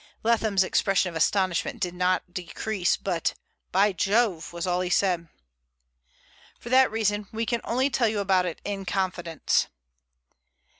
Leatham's 0.23 0.63
expression 0.63 1.11
of 1.11 1.15
astonishment 1.15 1.79
did 1.79 1.93
not 1.93 2.33
decrease, 2.33 2.97
but 2.97 3.35
"By 3.71 3.91
Jove!" 3.93 4.51
was 4.51 4.65
all 4.65 4.81
he 4.81 4.89
said. 4.89 5.29
"For 6.57 6.69
that 6.69 6.89
reason 6.91 7.27
we 7.31 7.45
can 7.45 7.61
only 7.63 7.91
tell 7.91 8.07
you 8.07 8.17
about 8.19 8.47
it 8.47 8.59
in 8.65 8.83
confidence." 8.83 9.67